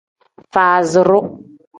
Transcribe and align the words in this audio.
Faaziru. 0.53 1.19